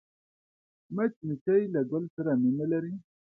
[0.95, 2.95] مچمچۍ له ګل سره مینه لري